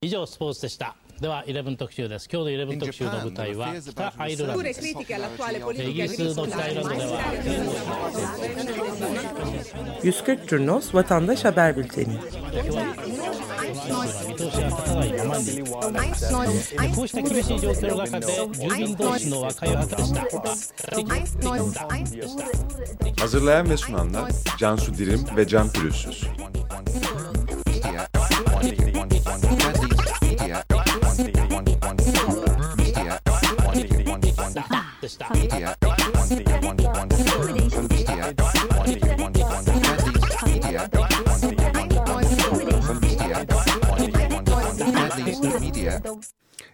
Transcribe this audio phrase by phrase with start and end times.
[0.00, 5.04] 以上スポーツでしたでは11特集です今日の11特集の舞台は北アイルランドですイギ
[6.02, 7.20] リスの北アイルランドでは
[10.04, 12.16] 140 Curnos Vatandaş Haber Bülteni
[13.68, 16.10] 見通しが立たない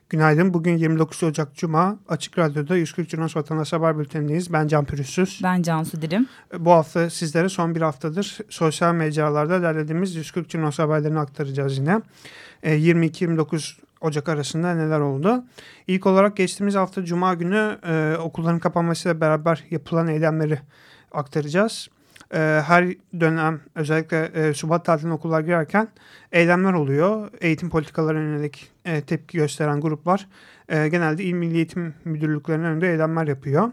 [0.08, 0.54] Günaydın.
[0.54, 1.98] Bugün 29 Ocak Cuma.
[2.08, 4.52] Açık Radyo'da 140 Cunos Vatandaş Haber Bülteni'ndeyiz.
[4.52, 5.40] Ben Can Pürüzsüz.
[5.42, 6.26] Ben Cansu Dirim.
[6.58, 12.00] Bu hafta sizlere son bir haftadır sosyal mecralarda derlediğimiz 140 Cunos haberlerini aktaracağız yine.
[12.62, 15.44] 22-29 Ocak arasında neler oldu?
[15.86, 20.58] İlk olarak geçtiğimiz hafta Cuma günü e, okulların kapanmasıyla beraber yapılan eylemleri
[21.12, 21.88] aktaracağız.
[22.34, 25.88] E, her dönem özellikle e, Şubat tatiline okullar girerken
[26.32, 27.30] eylemler oluyor.
[27.40, 30.28] Eğitim politikalarına yönelik e, tepki gösteren gruplar
[30.68, 33.72] e, genelde İl Milli Eğitim Müdürlüklerinin önünde eylemler yapıyor.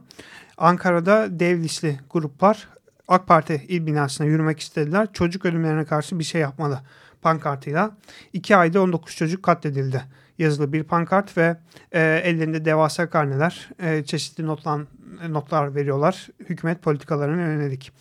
[0.57, 2.67] Ankara'da devlisli gruplar
[3.07, 5.07] AK Parti il binasına yürümek istediler.
[5.13, 6.79] Çocuk ölümlerine karşı bir şey yapmalı
[7.21, 7.91] pankartıyla.
[8.33, 10.01] İki ayda 19 çocuk katledildi
[10.37, 11.57] yazılı bir pankart ve
[11.91, 14.87] e, ellerinde devasa karneler, e, çeşitli notlan,
[15.29, 17.91] notlar veriyorlar hükümet politikalarına yönelik.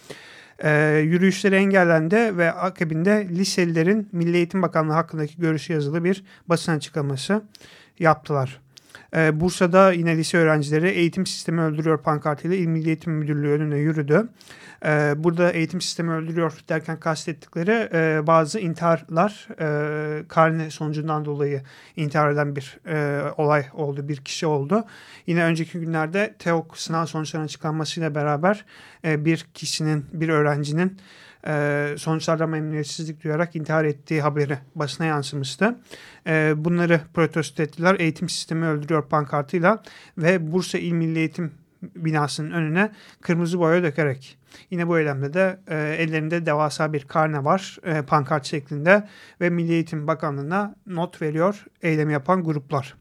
[0.59, 0.71] E,
[1.05, 7.43] yürüyüşleri engellendi ve akabinde liselilerin Milli Eğitim Bakanlığı hakkındaki görüşü yazılı bir basın açıklaması
[7.99, 8.61] yaptılar.
[9.17, 14.29] E, Bursa'da yine lise öğrencileri eğitim sistemi öldürüyor pankartıyla İl Milli Eğitim Müdürlüğü önüne yürüdü.
[14.85, 21.63] E, burada eğitim sistemi öldürüyor derken kastettikleri e, bazı intiharlar e, karne sonucundan dolayı
[21.97, 24.85] intihar eden bir e, olay oldu, bir kişi oldu.
[25.27, 28.65] Yine önceki günlerde TEOK sınav sonuçlarının açıklanmasıyla beraber
[29.05, 30.99] e, bir kişinin, bir öğrencinin
[31.47, 35.79] e, sonuçlarda memnuniyetsizlik duyarak intihar ettiği haberi basına yansımıştı.
[36.27, 37.97] E, bunları protesto ettiler.
[37.99, 39.83] Eğitim sistemi öldürüyor pankartıyla
[40.19, 41.53] ve Bursa İl Milli Eğitim
[41.83, 44.39] binasının önüne kırmızı boya dökerek.
[44.71, 49.09] Yine bu eylemde de e, ellerinde devasa bir karne var e, pankart şeklinde
[49.41, 53.00] ve Milli Eğitim Bakanlığı'na not veriyor eylemi yapan gruplar.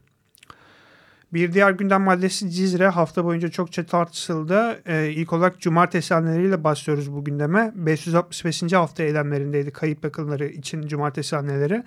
[1.32, 4.82] Bir diğer gündem maddesi Cizre hafta boyunca çokça tartışıldı.
[4.86, 7.72] Ee, ilk olarak cumartesi anneleriyle başlıyoruz bu gündeme.
[7.74, 8.72] 565.
[8.72, 11.82] hafta eylemlerindeydi kayıp yakınları için cumartesi anneleri.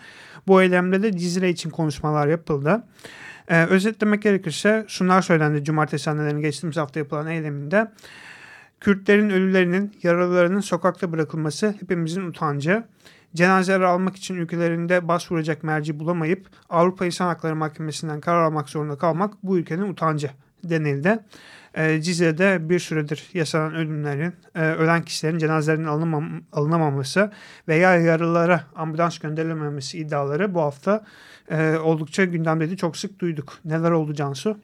[0.48, 2.84] Bu eylemde de Cizre için konuşmalar yapıldı.
[3.48, 7.88] Ee, özetlemek gerekirse şunlar söylendi cumartesi annelerinin geçtiğimiz hafta yapılan eyleminde.
[8.84, 12.84] Kürtlerin ölülerinin, yaralılarının sokakta bırakılması hepimizin utancı
[13.36, 19.34] cenazeler almak için ülkelerinde başvuracak merci bulamayıp Avrupa İnsan Hakları Mahkemesi'nden karar almak zorunda kalmak
[19.44, 20.30] bu ülkenin utancı
[20.64, 21.20] denildi.
[21.74, 27.32] E, Cizre'de bir süredir yaşanan ölümlerin, e, ölen kişilerin cenazelerinin alınmam, alınamaması
[27.68, 31.06] veya yaralılara ambulans gönderilememesi iddiaları bu hafta
[31.50, 32.78] e, oldukça gündemdeydi.
[32.78, 33.54] Çok sık duyduk.
[33.66, 34.58] Neler oldu Cansu?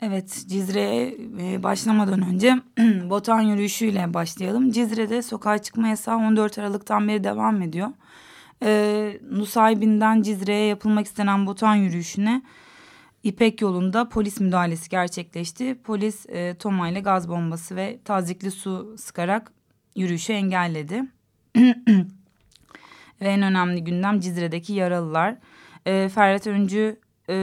[0.00, 2.54] Evet Cizre'ye başlamadan önce
[3.10, 4.70] Botan yürüyüşüyle başlayalım.
[4.70, 7.88] Cizre'de sokağa çıkma yasağı 14 Aralık'tan beri devam ediyor.
[8.62, 12.42] Ee, Nusaybin'den Cizre'ye yapılmak istenen Botan yürüyüşüne
[13.26, 15.76] İpek yolunda polis müdahalesi gerçekleşti.
[15.84, 19.52] Polis e, Toma ile gaz bombası ve tazikli su sıkarak
[19.96, 21.02] yürüyüşü engelledi.
[23.20, 25.36] ve en önemli gündem Cizre'deki yaralılar.
[25.86, 27.00] E, Ferhat Öncü
[27.30, 27.34] e,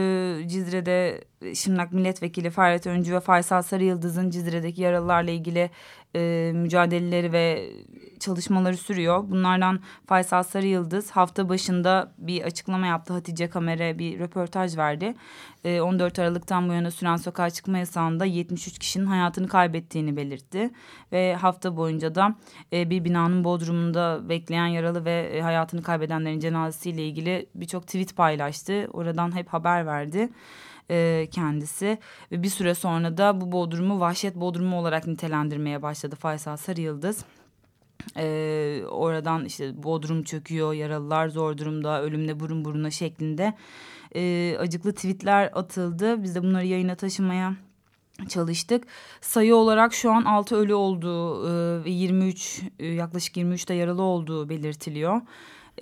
[0.46, 1.24] Cizre'de
[1.54, 5.70] Şırnak Milletvekili Ferhat Öncü ve Faysal Sarıyıldız'ın Cizre'deki yaralılarla ilgili
[6.16, 7.70] e, mücadeleleri ve
[8.20, 9.24] çalışmaları sürüyor.
[9.30, 13.12] Bunlardan Faysal Sarıyıldız hafta başında bir açıklama yaptı.
[13.12, 15.14] Hatice Kamer'e bir röportaj verdi.
[15.64, 20.70] E, 14 Aralık'tan bu yana süren sokağa çıkma yasağında 73 kişinin hayatını kaybettiğini belirtti.
[21.12, 22.34] Ve hafta boyunca da
[22.72, 28.88] e, bir binanın bodrumunda bekleyen yaralı ve e, hayatını kaybedenlerin cenazesiyle ilgili birçok tweet paylaştı.
[28.92, 30.28] Oradan hep haber verdi
[30.90, 31.98] e, kendisi.
[32.32, 37.24] Ve bir süre sonra da bu bodrumu vahşet bodrumu olarak nitelendirmeye başladı Faysal Sarıyıldız.
[38.16, 43.54] Ee, oradan işte bodrum çöküyor, yaralılar zor durumda, ölümle burun buruna şeklinde
[44.16, 46.22] e, acıklı tweetler atıldı.
[46.22, 47.54] Biz de bunları yayına taşımaya
[48.28, 48.84] çalıştık.
[49.20, 51.44] Sayı olarak şu an 6 ölü olduğu
[51.84, 55.20] ve 23 yaklaşık 23 de yaralı olduğu belirtiliyor.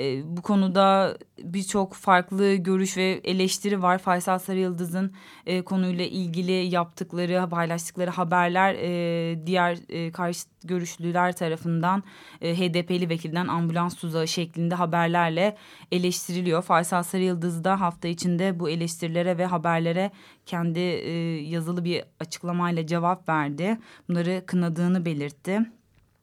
[0.01, 3.99] E, bu konuda birçok farklı görüş ve eleştiri var.
[3.99, 5.13] Faysal Sarıyıldız'ın
[5.47, 12.03] e, konuyla ilgili yaptıkları, paylaştıkları haberler e, diğer e, karşı görüşlüler tarafından
[12.41, 15.57] e, HDP'li vekilden ambulans tuzağı şeklinde haberlerle
[15.93, 16.63] eleştiriliyor.
[16.63, 20.11] Faysal Sarıyıldız da hafta içinde bu eleştirilere ve haberlere
[20.47, 21.13] kendi e,
[21.43, 23.79] yazılı bir açıklamayla cevap verdi.
[24.09, 25.61] Bunları kınadığını belirtti.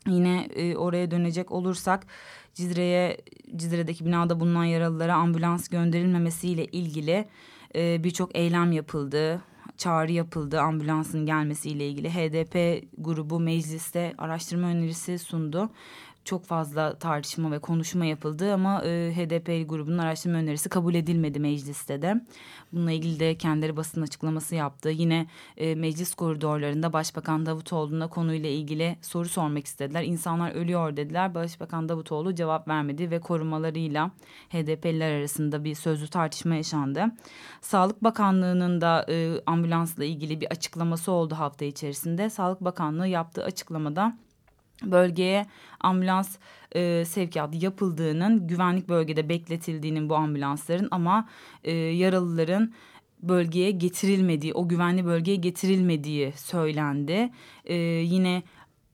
[0.08, 2.08] Yine e, oraya dönecek olursak
[2.60, 3.18] Cizre'ye
[3.56, 7.26] Cizre'deki binada bulunan yaralılara ambulans gönderilmemesiyle ilgili
[7.76, 9.42] e, birçok eylem yapıldı.
[9.78, 12.10] Çağrı yapıldı ambulansın gelmesiyle ilgili.
[12.10, 15.70] HDP grubu mecliste araştırma önerisi sundu
[16.26, 22.02] çok fazla tartışma ve konuşma yapıldı ama e, HDP grubunun araştırma önerisi kabul edilmedi mecliste
[22.02, 22.22] de.
[22.74, 24.90] Bununla ilgili de kendileri basın açıklaması yaptı.
[24.90, 25.28] Yine
[25.58, 30.04] e, meclis koridorlarında Başbakan Davutoğlu'na konuyla ilgili soru sormak istediler.
[30.04, 31.36] İnsanlar ölüyor dediler.
[31.36, 34.12] Başbakan Davutoğlu cevap vermedi ve korumalarıyla
[34.50, 37.06] HDP'liler arasında bir sözlü tartışma yaşandı.
[37.62, 42.30] Sağlık Bakanlığı'nın da e, ambulansla ilgili bir açıklaması oldu hafta içerisinde.
[42.30, 44.18] Sağlık Bakanlığı yaptığı açıklamada
[44.84, 45.46] bölgeye
[45.80, 46.38] ambulans
[46.76, 51.30] e, sevkiyatı yapıldığının güvenlik bölgede bekletildiğinin bu ambulansların ama
[51.64, 52.74] e, yaralıların
[53.24, 57.32] bölgeye getirilmediği o güvenli bölgeye getirilmediği söylendi.
[57.66, 58.44] E, yine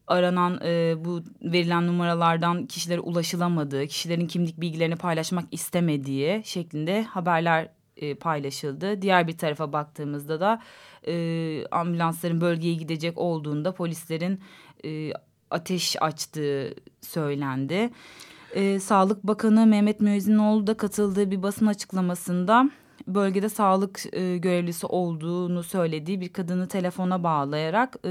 [0.07, 8.15] aranan e, bu verilen numaralardan kişilere ulaşılamadığı, kişilerin kimlik bilgilerini paylaşmak istemediği şeklinde haberler e,
[8.15, 9.01] paylaşıldı.
[9.01, 10.61] Diğer bir tarafa baktığımızda da
[11.07, 14.41] e, ambulansların bölgeye gidecek olduğunda polislerin
[14.85, 15.11] e,
[15.55, 17.89] ateş açtığı söylendi.
[18.55, 22.69] Ee, Sağlık Bakanı Mehmet Müezzinoğlu da katıldığı bir basın açıklamasında
[23.07, 28.09] bölgede sağlık e, görevlisi olduğunu söylediği bir kadını telefona bağlayarak e,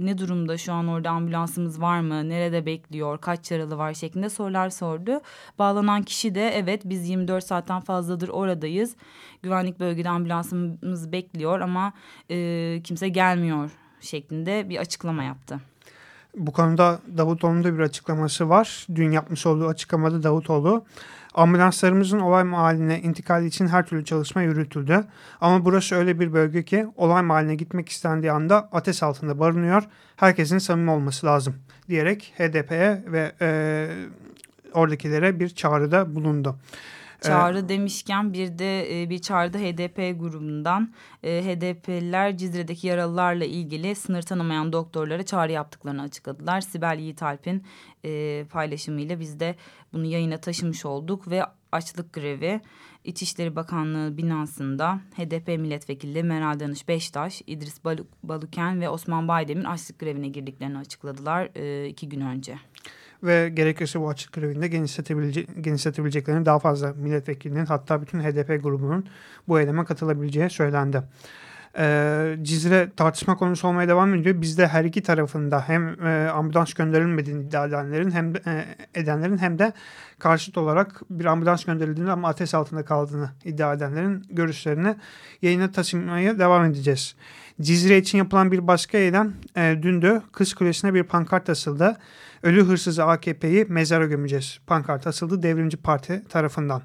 [0.00, 4.70] ne durumda şu an orada ambulansımız var mı, nerede bekliyor, kaç yaralı var şeklinde sorular
[4.70, 5.20] sordu.
[5.58, 8.96] Bağlanan kişi de evet biz 24 saatten fazladır oradayız.
[9.42, 11.92] Güvenlik bölgede ambulansımız bekliyor ama
[12.30, 13.70] e, kimse gelmiyor
[14.00, 15.71] şeklinde bir açıklama yaptı.
[16.36, 18.86] Bu konuda Davutoğlu'nun da bir açıklaması var.
[18.94, 20.84] Dün yapmış olduğu açıklamada Davutoğlu
[21.34, 25.04] ambulanslarımızın olay mahalline intikali için her türlü çalışma yürütüldü.
[25.40, 29.82] Ama burası öyle bir bölge ki olay mahalline gitmek istendiği anda ateş altında barınıyor.
[30.16, 31.54] Herkesin samimi olması lazım
[31.88, 33.88] diyerek HDP'ye ve e,
[34.74, 36.56] oradakilere bir çağrıda bulundu.
[37.22, 37.68] Çağrı evet.
[37.68, 44.72] demişken bir de e, bir çağrıda HDP grubundan e, HDP'liler Cizre'deki yaralılarla ilgili sınır tanımayan
[44.72, 46.60] doktorlara çağrı yaptıklarını açıkladılar.
[46.60, 47.64] Sibel Yiğitalp'in
[48.04, 49.56] e, paylaşımıyla biz de
[49.92, 51.42] bunu yayına taşımış olduk ve
[51.72, 52.60] açlık grevi
[53.04, 57.84] İçişleri Bakanlığı binasında HDP milletvekili Meral Danış Beştaş, İdris
[58.22, 61.46] Baluken ve Osman Baydemir açlık grevine girdiklerini açıkladılar
[61.86, 62.58] iki gün önce
[63.22, 69.06] ve gerekirse bu açık grevinde genişletebilecek, genişletebileceklerini daha fazla milletvekilinin hatta bütün HDP grubunun
[69.48, 71.02] bu eyleme katılabileceği söylendi.
[71.78, 74.40] Ee, Cizre tartışma konusu olmaya devam ediyor.
[74.40, 78.64] Bizde her iki tarafında hem e, ambulans gönderilmediğini iddia edenlerin hem e,
[78.94, 79.72] edenlerin hem de
[80.18, 84.96] karşıt olarak bir ambulans gönderildiğini ama ateş altında kaldığını iddia edenlerin görüşlerini
[85.42, 87.14] yayına taşımaya devam edeceğiz.
[87.60, 90.22] Cizre için yapılan bir başka eylem e, dündü.
[90.32, 91.96] Kız Kulesi'ne bir pankart asıldı.
[92.42, 94.58] Ölü hırsızı AKP'yi mezara gömeceğiz.
[94.66, 96.82] Pankart asıldı Devrimci Parti tarafından.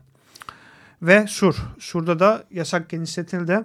[1.02, 1.56] Ve Sur.
[1.80, 3.64] Sur'da da yasak genişletildi.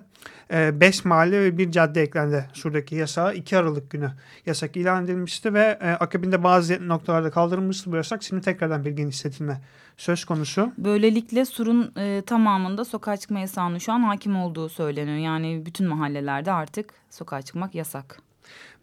[0.51, 4.11] 5 e, mahalle ve bir cadde eklendi Sur'daki yasağa 2 Aralık günü
[4.47, 8.23] yasak ilan edilmişti ve e, akabinde bazı noktalarda kaldırılmıştı bu yasak.
[8.23, 9.61] Şimdi tekrardan bir genişletilme
[9.97, 10.73] söz konusu.
[10.79, 15.19] Böylelikle Sur'un e, tamamında sokağa çıkma yasağının şu an hakim olduğu söyleniyor.
[15.19, 18.32] Yani bütün mahallelerde artık sokağa çıkmak yasak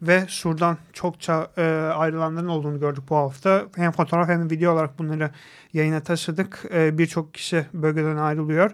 [0.02, 1.62] ve Sur'dan çokça e,
[1.94, 3.66] ayrılanların olduğunu gördük bu hafta.
[3.76, 5.30] Hem fotoğraf hem video olarak bunları
[5.72, 6.64] yayına taşıdık.
[6.74, 8.70] E, Birçok kişi bölgeden ayrılıyor.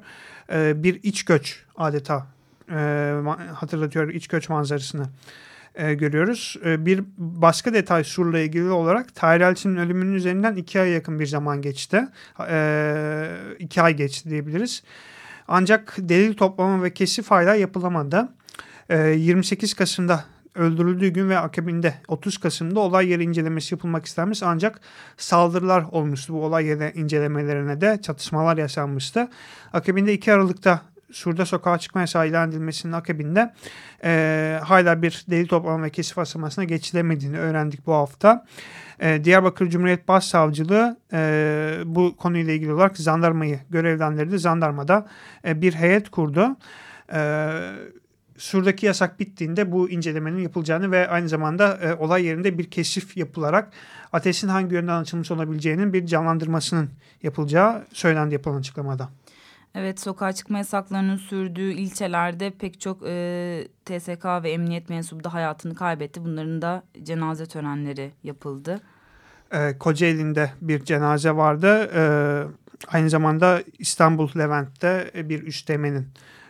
[0.53, 2.27] E, bir iç göç adeta
[2.71, 3.13] e,
[3.55, 5.07] hatırlatıyor iç göç manzarasını
[5.75, 6.57] e, görüyoruz.
[6.65, 9.41] E, bir başka detay Sur'la ilgili olarak Tahir
[9.79, 12.09] ölümünün üzerinden iki ay yakın bir zaman geçti.
[12.49, 13.29] E,
[13.59, 14.83] iki ay geçti diyebiliriz.
[15.49, 18.29] Ancak delil toplama ve kesif hala yapılamadı.
[18.89, 20.25] E, 28 Kasım'da
[20.57, 24.81] öldürüldüğü gün ve akabinde 30 Kasım'da olay yeri incelemesi yapılmak istenmiş ancak
[25.17, 29.29] saldırılar olmuştu bu olay yeri incelemelerine de çatışmalar yaşanmıştı.
[29.73, 30.83] Akabinde 2 Aralık'ta
[31.13, 33.55] Sur'da sokağa çıkma yasağı ilan edilmesinin akabinde
[34.05, 38.47] e, hala bir delil toplama ve keşif aşamasına geçilemediğini öğrendik bu hafta.
[39.01, 44.39] E, Diyarbakır Cumhuriyet Başsavcılığı e, bu konuyla ilgili olarak jandarmayı görevlendirdi.
[44.39, 45.07] Jandarmada
[45.45, 46.57] e, bir heyet kurdu.
[47.13, 47.51] E,
[48.39, 53.73] Sur'daki yasak bittiğinde bu incelemenin yapılacağını ve aynı zamanda e, olay yerinde bir keşif yapılarak
[54.13, 56.91] ateşin hangi yönden açılmış olabileceğinin bir canlandırmasının
[57.23, 59.09] yapılacağı söylendi yapılan açıklamada.
[59.75, 65.75] Evet sokağa çıkma yasaklarının sürdüğü ilçelerde pek çok e, TSK ve emniyet mensubu da hayatını
[65.75, 66.25] kaybetti.
[66.25, 68.81] Bunların da cenaze törenleri yapıldı.
[69.53, 71.91] E, Kocaeli'nde bir cenaze vardı.
[71.95, 72.03] E,
[72.89, 76.09] aynı zamanda İstanbul Levent'te bir üsteğmenin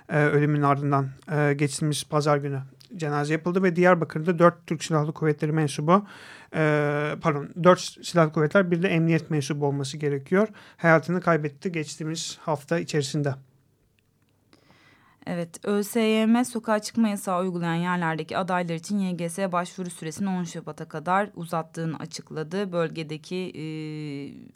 [0.08, 2.60] e, ölümünün ardından e, geçtiğimiz pazar günü
[2.96, 6.06] cenaze yapıldı ve Diyarbakır'da dört Türk Silahlı Kuvvetleri mensubu
[6.54, 10.48] e, pardon dört silahlı kuvvetler bir de emniyet mensubu olması gerekiyor.
[10.76, 13.34] Hayatını kaybetti geçtiğimiz hafta içerisinde.
[15.26, 21.30] Evet, ÖSYM sokağa çıkma yasağı uygulayan yerlerdeki adaylar için YGS başvuru süresini 10 Şubat'a kadar
[21.34, 22.72] uzattığını açıkladı.
[22.72, 23.64] Bölgedeki e,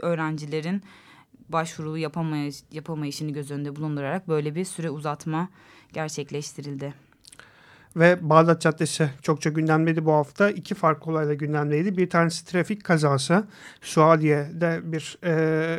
[0.07, 0.83] öğrencilerin
[1.53, 5.49] başvuru yapamay yapamayışını göz önünde bulundurarak böyle bir süre uzatma
[5.93, 6.95] gerçekleştirildi.
[7.97, 10.51] Ve Bağdat Caddesi çokça gündemdeydi bu hafta.
[10.51, 11.97] İki farklı olayla gündemdeydi.
[11.97, 13.45] Bir tanesi trafik kazası.
[13.81, 15.79] Suadiye'de bir e,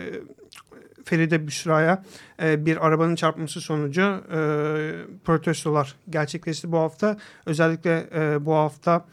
[1.06, 2.04] Feride Büşra'ya
[2.44, 4.40] e, bir arabanın çarpması sonucu e,
[5.26, 7.18] protestolar gerçekleşti bu hafta.
[7.46, 9.06] Özellikle e, bu hafta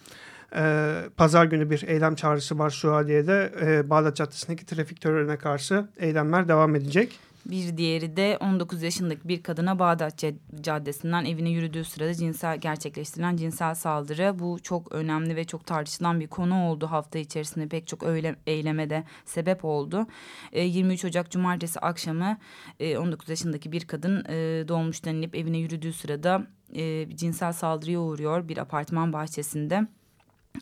[1.16, 3.52] pazar günü bir eylem çağrısı var Suadiye'de.
[3.62, 7.18] E, Bağdat Caddesi'ndeki trafik terörüne karşı eylemler devam edecek.
[7.46, 10.24] Bir diğeri de 19 yaşındaki bir kadına Bağdat
[10.60, 14.38] Caddesi'nden evine yürüdüğü sırada cinsel gerçekleştirilen cinsel saldırı.
[14.38, 18.90] Bu çok önemli ve çok tartışılan bir konu oldu hafta içerisinde pek çok öyle, eyleme
[18.90, 20.06] de sebep oldu.
[20.52, 22.38] E, 23 Ocak Cumartesi akşamı
[22.80, 28.48] e, 19 yaşındaki bir kadın e, dolmuş denilip evine yürüdüğü sırada e, cinsel saldırıya uğruyor
[28.48, 29.86] bir apartman bahçesinde.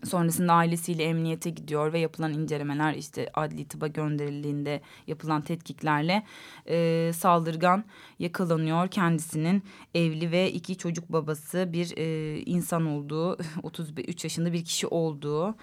[0.05, 6.23] Sonrasında ailesiyle emniyete gidiyor ve yapılan incelemeler işte adli tıba gönderildiğinde yapılan tetkiklerle
[6.69, 7.85] e, saldırgan
[8.19, 8.89] yakalanıyor.
[8.89, 9.63] Kendisinin
[9.95, 15.57] evli ve iki çocuk babası bir e, insan olduğu 33 yaşında bir kişi olduğu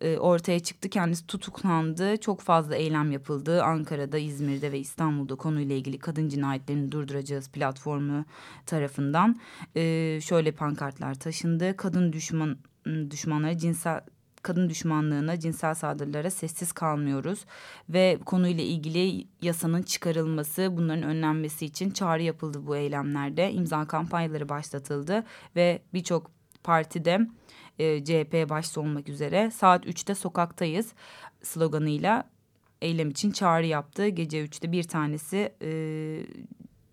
[0.00, 0.88] e, ortaya çıktı.
[0.88, 2.16] Kendisi tutuklandı.
[2.16, 3.62] Çok fazla eylem yapıldı.
[3.62, 8.24] Ankara'da, İzmir'de ve İstanbul'da konuyla ilgili kadın cinayetlerini durduracağız platformu
[8.66, 9.40] tarafından.
[9.76, 11.76] E, şöyle pankartlar taşındı.
[11.76, 12.58] Kadın düşman
[13.10, 14.00] düşmanları cinsel
[14.42, 17.44] kadın düşmanlığına, cinsel saldırılara sessiz kalmıyoruz
[17.88, 23.52] ve konuyla ilgili yasanın çıkarılması, bunların önlenmesi için çağrı yapıldı bu eylemlerde.
[23.52, 25.24] imza kampanyaları başlatıldı
[25.56, 26.30] ve birçok
[26.64, 27.20] partide
[27.78, 30.92] e, CHP başta olmak üzere saat 3'te sokaktayız
[31.42, 32.24] sloganıyla
[32.82, 34.08] eylem için çağrı yaptı.
[34.08, 35.70] Gece 3'te bir tanesi e,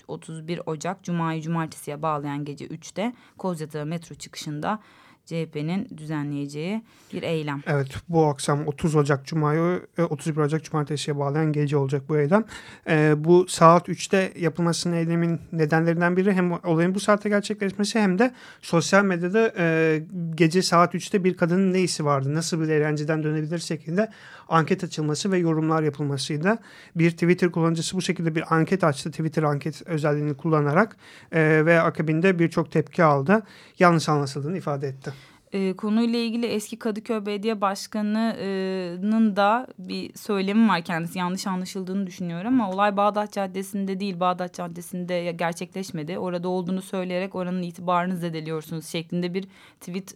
[0.07, 4.79] 31 Ocak Cuma'yı Cumartesi'ye bağlayan gece 3'te Kozyatağı metro çıkışında
[5.27, 6.81] CHP'nin düzenleyeceği
[7.13, 7.61] bir eylem.
[7.67, 12.45] Evet bu akşam 30 Ocak Cuma'yı 31 e, Ocak Cumartesi'ye bağlayan gece olacak bu eylem.
[12.89, 18.31] Ee, bu saat 3'te yapılmasının eylemin nedenlerinden biri hem olayın bu saatte gerçekleşmesi hem de
[18.61, 20.01] sosyal medyada e,
[20.35, 24.09] gece saat 3'te bir kadının ne işi vardı nasıl bir eğlenceden dönebilir şeklinde
[24.49, 26.57] anket açılması ve yorumlar yapılmasıydı.
[26.95, 30.97] Bir Twitter kullanıcısı bu şekilde bir anket açtı Twitter anket özelliğini kullanarak
[31.31, 33.43] e, ve akabinde birçok tepki aldı.
[33.79, 35.13] Yanlış anlaşıldığını ifade etti.
[35.53, 42.47] E, konuyla ilgili eski Kadıköy Belediye Başkanı'nın da bir söylemi var kendisi yanlış anlaşıldığını düşünüyorum
[42.47, 46.17] ama olay Bağdat Caddesi'nde değil Bağdat Caddesi'nde gerçekleşmedi.
[46.17, 49.47] Orada olduğunu söyleyerek oranın itibarını zedeliyorsunuz şeklinde bir
[49.79, 50.15] tweet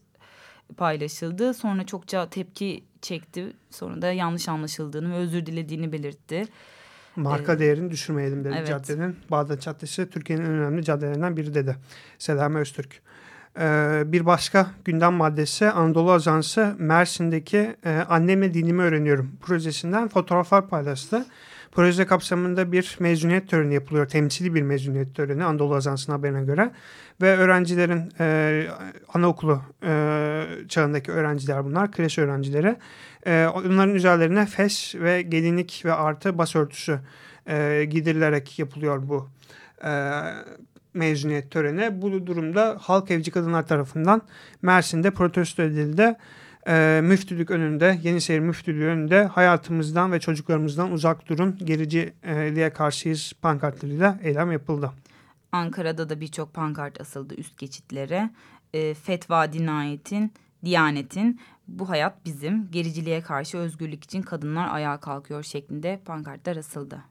[0.77, 1.53] paylaşıldı.
[1.53, 3.53] Sonra çokça tepki çekti.
[3.69, 6.45] Sonra da yanlış anlaşıldığını ve özür dilediğini belirtti.
[7.15, 8.67] Marka ee, değerini düşürmeyelim dedi evet.
[8.67, 9.15] caddenin.
[9.31, 11.75] Bağdat Caddesi Türkiye'nin en önemli caddelerinden biri dedi.
[12.19, 13.01] Selami Öztürk.
[13.59, 21.25] Ee, bir başka gündem maddesi Anadolu Ajansı Mersin'deki e, Annemle Dinimi Öğreniyorum projesinden fotoğraflar paylaştı.
[21.71, 24.07] Proje kapsamında bir mezuniyet töreni yapılıyor.
[24.07, 26.71] Temsili bir mezuniyet töreni Anadolu Ajansı'nın haberine göre.
[27.21, 28.67] Ve öğrencilerin e,
[29.13, 31.91] anaokulu e, çağındaki öğrenciler bunlar.
[31.91, 32.75] Kreş öğrencileri.
[33.25, 36.99] E, onların üzerlerine fes ve gelinlik ve artı bas örtüsü
[37.47, 39.29] e, gidirilerek yapılıyor bu
[39.85, 40.21] e,
[40.93, 42.01] mezuniyet töreni.
[42.01, 44.21] Bu durumda halk evci kadınlar tarafından
[44.61, 46.15] Mersin'de protesto edildi.
[46.67, 54.51] E, müftülük önünde, Yeniseyir Müftülüğü önünde hayatımızdan ve çocuklarımızdan uzak durun, gericiliğe karşıyız pankartlarıyla eylem
[54.51, 54.91] yapıldı.
[55.51, 58.29] Ankara'da da birçok pankart asıldı üst geçitlere.
[58.73, 60.33] E, fetva dinayetin,
[60.65, 67.03] diyanetin bu hayat bizim, gericiliğe karşı özgürlük için kadınlar ayağa kalkıyor şeklinde pankartlar asıldı.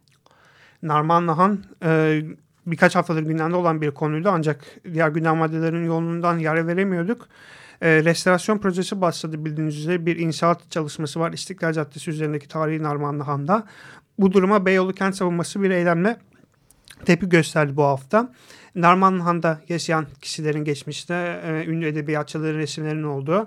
[0.82, 2.22] Narman Nahan e,
[2.66, 7.28] birkaç haftadır gündemde olan bir konuydu ancak diğer gündem maddelerinin yoğunluğundan yer veremiyorduk.
[7.80, 13.22] E, restorasyon projesi başladı bildiğiniz üzere bir inşaat çalışması var İstiklal Caddesi üzerindeki tarihi Narmanlı
[13.22, 13.66] Han'da.
[14.18, 16.16] Bu duruma Beyoğlu Kent Savunması bir eylemle
[17.04, 18.32] tepki gösterdi bu hafta.
[18.74, 23.46] Narmanhan'da yaşayan kişilerin geçmişte e, ünlü edebiyatçıların resimlerinin olduğu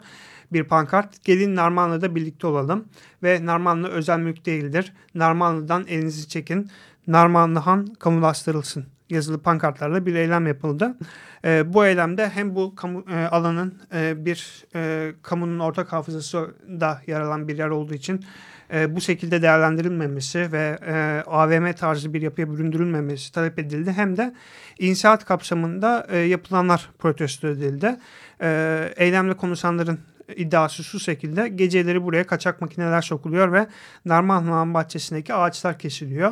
[0.53, 1.23] bir pankart.
[1.23, 2.85] Gelin Narmanlı'da birlikte olalım
[3.23, 4.93] ve Narmanlı özel mülk değildir.
[5.15, 6.69] Narmanlı'dan elinizi çekin.
[7.07, 10.97] Narmanlı Han kamulaştırılsın yazılı pankartlarla bir eylem yapıldı.
[11.45, 17.01] E, bu eylemde hem bu kamu, e, alanın e, bir e, kamunun ortak hafızası da
[17.07, 18.25] yer alan bir yer olduğu için
[18.73, 23.91] e, bu şekilde değerlendirilmemesi ve e, AVM tarzı bir yapıya büründürülmemesi talep edildi.
[23.91, 24.33] Hem de
[24.79, 27.95] inşaat kapsamında e, yapılanlar protesto edildi.
[28.41, 29.99] E, eylemle konuşanların
[30.35, 33.67] iddiası şu şekilde geceleri buraya kaçak makineler sokuluyor ve
[34.05, 36.31] Narman bahçesindeki ağaçlar kesiliyor.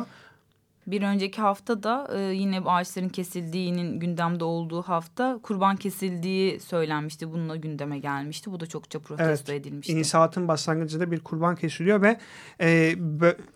[0.86, 7.32] Bir önceki hafta da e, yine ağaçların kesildiğinin gündemde olduğu hafta kurban kesildiği söylenmişti.
[7.32, 8.52] Bununla gündeme gelmişti.
[8.52, 9.92] Bu da çokça protesto evet, edilmişti.
[9.92, 12.18] İnşaatın başlangıcında bir kurban kesiliyor ve
[12.60, 12.94] e,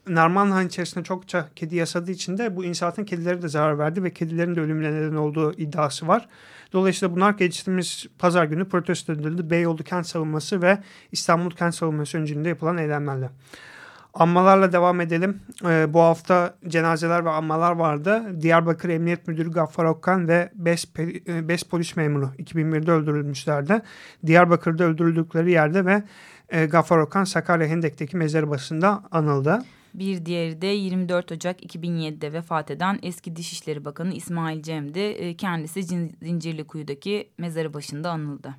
[0.09, 4.54] Narmanhan içerisinde çokça kedi yasadığı için de bu inşaatın kedileri de zarar verdi ve kedilerin
[4.54, 6.28] de ölümüne neden olduğu iddiası var.
[6.73, 9.50] Dolayısıyla bunlar geçtiğimiz pazar günü protesto edildi.
[9.50, 10.78] Beyoğlu kent savunması ve
[11.12, 13.30] İstanbul kent savunması öncülüğünde yapılan eylemlerle.
[14.18, 15.40] Anmalarla devam edelim.
[15.64, 18.42] Ee, bu hafta cenazeler ve anmalar vardı.
[18.42, 20.85] Diyarbakır Emniyet Müdürü Gaffar Okkan ve 5
[21.64, 23.82] e, polis memuru 2001'de öldürülmüşlerdi.
[24.26, 26.02] Diyarbakır'da öldürüldükleri yerde ve
[26.49, 29.58] e, Gaffar Okkan Sakarya Hendek'teki mezarı başında anıldı.
[29.94, 34.99] Bir diğeri de 24 Ocak 2007'de vefat eden eski Dışişleri Bakanı İsmail Cem'di.
[34.99, 35.82] E, kendisi
[36.23, 38.54] Zincirlikuyu'daki mezarı başında anıldı.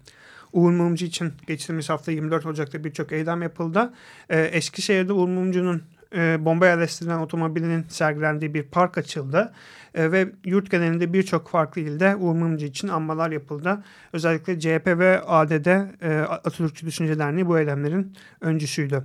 [0.58, 3.94] Uğur Mumcu için geçtiğimiz hafta 24 Ocak'ta birçok eylem yapıldı.
[4.30, 5.84] Ee, Eskişehir'de Uğur Mumcu'nun
[6.16, 9.54] e, bomba yerleştirilen otomobilinin sergilendiği bir park açıldı.
[9.96, 13.84] E, ve yurt genelinde birçok farklı ilde Uğur Mumcu için anmalar yapıldı.
[14.14, 15.68] Özellikle CHP ve ADD
[16.02, 19.04] e, Atatürkçü Düşünce Derneği bu eylemlerin öncüsüydü.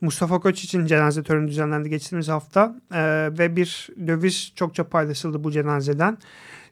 [0.00, 5.50] Mustafa Koç için cenaze töreni düzenlendi geçtiğimiz hafta e, ve bir döviz çokça paylaşıldı bu
[5.50, 6.18] cenazeden.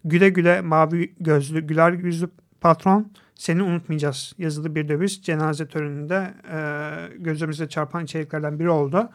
[0.04, 2.28] Güle güle mavi gözlü, güler yüzlü
[2.60, 6.58] patron seni unutmayacağız yazılı bir döviz cenaze töreninde e,
[7.18, 9.10] gözümüze çarpan içeriklerden biri oldu.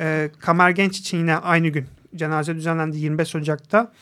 [0.00, 1.86] E, Kamer Genç için yine aynı gün
[2.16, 3.92] cenaze düzenlendi 25 Ocak'ta.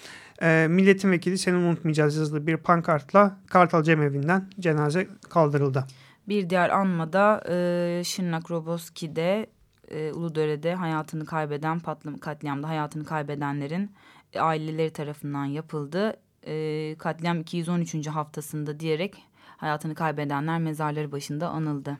[0.42, 5.84] E, milletin vekili seni unutmayacağız yazılı bir pankartla Kartal Cemevi'nden cenaze kaldırıldı.
[6.28, 9.46] Bir diğer anmada e, Şırnak Roboski'de
[9.90, 13.90] e, Uludere'de hayatını kaybeden patlam katliamda hayatını kaybedenlerin
[14.32, 16.16] e, aileleri tarafından yapıldı.
[16.46, 18.06] E, katliam 213.
[18.06, 19.14] haftasında diyerek
[19.56, 21.98] hayatını kaybedenler mezarları başında anıldı.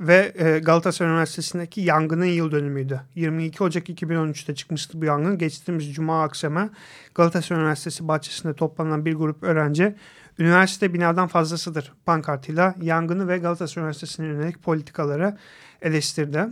[0.00, 3.00] Ve e, Galatasaray Üniversitesi'ndeki yangının yıl dönümüydü.
[3.14, 5.38] 22 Ocak 2013'te çıkmıştı bu yangın.
[5.38, 6.70] Geçtiğimiz Cuma akşamı
[7.14, 9.94] Galatasaray Üniversitesi bahçesinde toplanan bir grup öğrenci
[10.38, 15.36] üniversite binadan fazlasıdır pankartıyla yangını ve Galatasaray Üniversitesi'ne yönelik politikaları
[15.82, 16.46] eleştirdi.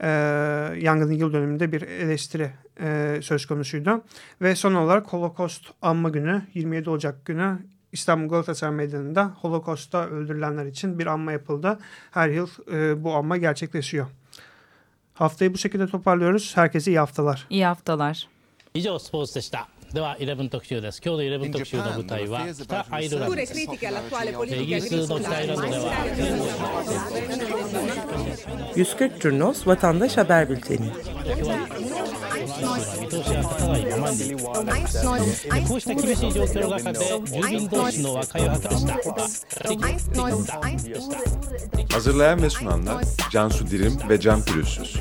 [0.00, 0.08] Ee,
[0.80, 4.04] yangının yıl dönümünde bir eleştiri e, söz konusuydu.
[4.42, 7.58] Ve son olarak Holocaust anma günü 27 Ocak günü
[7.91, 11.79] İstanbul Galatasaray Meydanı'nda Holocaust'ta öldürülenler için bir anma yapıldı.
[12.11, 14.07] Her yıl e, bu anma gerçekleşiyor.
[15.13, 16.57] Haftayı bu şekilde toparlıyoruz.
[16.57, 17.47] Herkese iyi haftalar.
[17.49, 18.27] İyi haftalar.
[18.75, 19.69] 以上スポーツでした。
[19.93, 21.01] では11特集です。
[21.01, 23.57] 今日の11特集の舞台は北アイルランドです。
[23.57, 25.93] イギリスの北アイルランドでは
[28.75, 30.91] 140 Turnos Vatandaş Haber Bülteni
[33.09, 34.15] 見通しが立たないままに
[35.67, 38.95] こうした厳しい状況の中で住民同士の和解を図りした
[41.89, 44.99] Hazırlayan ve sunanlar Cansu Dirim ve Can Pürüzsüz.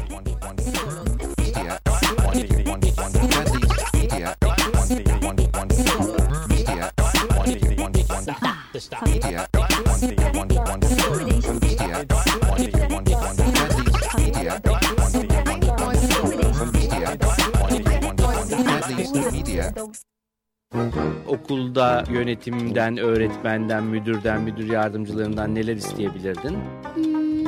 [21.50, 26.58] Okulda yönetimden, öğretmenden, müdürden, müdür yardımcılarından neler isteyebilirdin?
[26.96, 27.46] Hmm,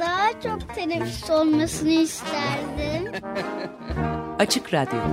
[0.00, 3.12] daha çok teneffüs olmasını isterdim.
[4.38, 4.98] Açık Radyo